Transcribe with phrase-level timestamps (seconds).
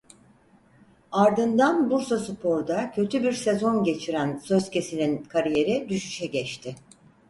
[1.11, 6.75] Ardından Bursaspor'da kötü bir sezon geçiren Sözkesen'in kariyeri düşüşe geçti.